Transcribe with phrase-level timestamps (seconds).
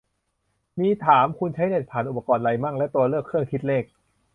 [0.79, 3.83] มีถาม "คุณใช้เน็ตผ่านอุปกรณ์ไรมั่ง" และตัวเลือก "เครื่องคิดเลข"